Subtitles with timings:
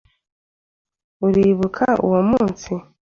[1.25, 2.71] Uribuka uwo munsi?